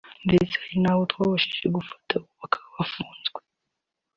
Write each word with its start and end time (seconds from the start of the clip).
ndetse 0.27 0.53
hari 0.61 0.77
n’abo 0.81 1.01
twabashije 1.11 1.67
gufata 1.75 2.11
ubu 2.17 2.29
bakaba 2.41 2.67
bafunze 2.77 3.29